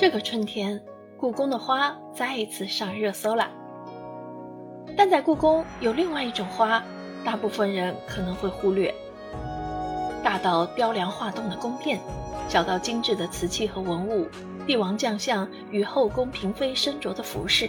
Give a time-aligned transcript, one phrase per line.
[0.00, 0.82] 这个春天，
[1.18, 3.46] 故宫的花再一次上热搜了。
[4.96, 6.82] 但在故宫有另外一种花，
[7.22, 8.94] 大部分人可能会忽略。
[10.24, 12.00] 大到雕梁画栋的宫殿，
[12.48, 14.26] 小到精致的瓷器和文物，
[14.66, 17.68] 帝王将相与后宫嫔妃身着的服饰，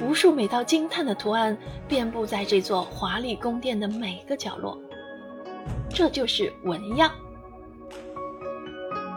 [0.00, 4.80] 无数美到惊叹的图案遍布在这座华丽宫殿的每个角落。
[5.90, 7.10] 这就是纹样。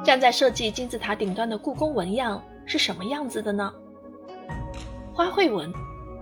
[0.04, 3.72] 站在设计金字塔顶端的故宫纹样是什么样子的呢？
[5.14, 5.72] 花卉纹、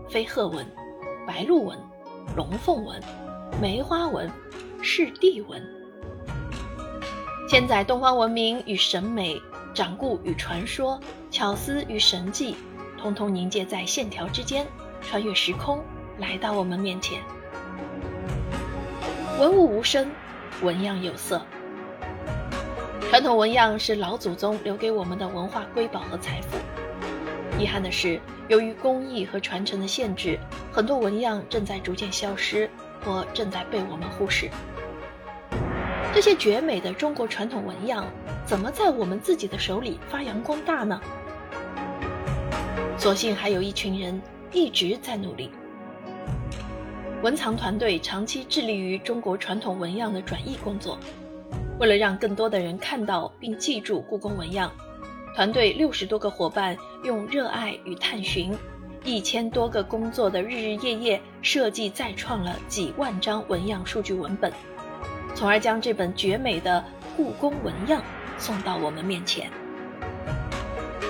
[0.10, 0.66] 飞鹤纹、
[1.26, 1.78] 白鹭纹、
[2.36, 3.02] 龙凤纹、
[3.62, 4.30] 梅花纹、
[4.82, 5.62] 赤地纹，
[7.48, 9.42] 千载东方文明与审美、
[9.74, 11.00] 掌故与传说、
[11.32, 12.58] 巧思与神迹，
[12.98, 14.68] 通通凝结在线条之间，
[15.02, 15.82] 穿越时空
[16.18, 17.22] 来到我们面前。
[19.40, 20.12] 文物无声，
[20.62, 21.42] 纹样有色。
[23.10, 26.60] 传统纹样是老祖宗留给我们的文化瑰宝和财富。
[27.60, 30.40] 遗憾的是，由于工艺和传承的限制，
[30.72, 32.70] 很多纹样正在逐渐消失，
[33.04, 34.48] 或正在被我们忽视。
[36.14, 38.06] 这些绝美的中国传统纹样，
[38.46, 41.02] 怎么在我们自己的手里发扬光大呢？
[42.96, 45.50] 所幸还有一群人一直在努力。
[47.24, 50.96] 文藏团队长期致力于中国传统纹样的转译工作。
[51.80, 54.70] 为了让更多的人看到并记住故宫纹样，
[55.34, 58.54] 团队六十多个伙伴用热爱与探寻，
[59.06, 64.52] 一千多个工作的日日夜夜，设计再创了几万张纹样数据文本，
[65.34, 66.84] 从而将这本绝美的
[67.16, 68.04] 故宫纹样
[68.38, 69.50] 送到我们面前。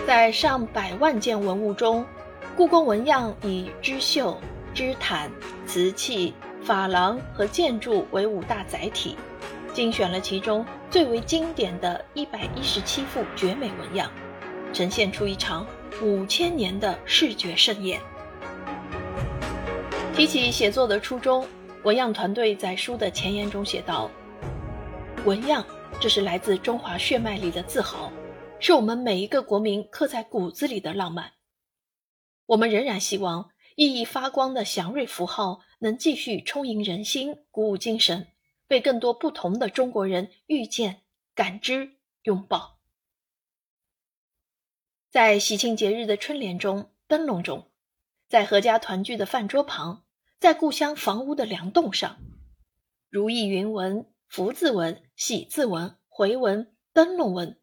[0.06, 2.06] 在上百万件文物中，
[2.56, 4.40] 故宫纹样以织绣、
[4.76, 5.32] 织毯、
[5.66, 6.32] 瓷器、
[6.64, 9.18] 珐琅和建筑为五大载体。
[9.80, 14.12] 精选了其中最为经典的一百一十七幅绝美纹样，
[14.74, 15.66] 呈现出一场
[16.02, 17.98] 五千年的视觉盛宴。
[20.14, 21.48] 提起写作的初衷，
[21.86, 24.12] 纹样团队在书的前言中写道
[25.24, 25.66] ：“纹样，
[25.98, 28.12] 这是来自中华血脉里的自豪，
[28.60, 31.32] 是我们每一个国民刻在骨子里的浪漫。
[32.48, 38.28] 我们仍然希望熠熠发光的祥瑞符号能继续充盈人心，鼓舞精神。”
[38.70, 41.02] 被更多不同的中国人遇见、
[41.34, 42.78] 感知、拥抱，
[45.10, 47.72] 在喜庆节日的春联中、灯笼中，
[48.28, 50.06] 在阖家团聚的饭桌旁，
[50.40, 52.20] 在故乡房屋的梁栋上，
[53.10, 57.60] 如意云纹、福字纹、喜字纹、回纹、灯笼纹，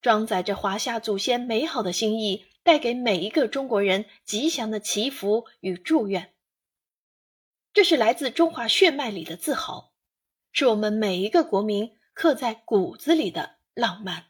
[0.00, 6.32] 装载着华夏祖先美好的心意，带给每一个中国人吉祥的祈福与祝愿。
[7.74, 9.92] 这是来自中华血脉里的自豪。
[10.58, 14.24] 是我们每一个国民刻在骨子里的浪漫。